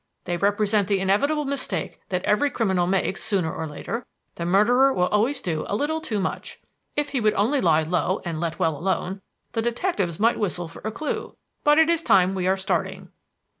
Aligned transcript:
They 0.23 0.35
represent 0.35 0.87
the 0.87 0.99
inevitable 0.99 1.45
mistake 1.45 1.99
that 2.09 2.23
every 2.25 2.49
criminal 2.49 2.87
makes 2.87 3.23
sooner 3.23 3.53
or 3.53 3.67
later. 3.67 4.07
The 4.33 4.47
murderer 4.47 4.91
will 4.91 5.09
always 5.09 5.41
do 5.41 5.63
a 5.67 5.75
little 5.75 6.01
too 6.01 6.19
much. 6.19 6.59
If 6.95 7.09
he 7.11 7.21
would 7.21 7.35
only 7.35 7.61
lie 7.61 7.83
low 7.83 8.19
and 8.25 8.39
let 8.39 8.57
well 8.57 8.75
alone, 8.75 9.21
the 9.51 9.61
detectives 9.61 10.19
might 10.19 10.39
whistle 10.39 10.67
for 10.67 10.81
a 10.83 10.91
clue. 10.91 11.37
But 11.63 11.77
it 11.77 11.87
is 11.87 12.01
time 12.01 12.33
we 12.33 12.47
are 12.47 12.57
starting." 12.57 13.09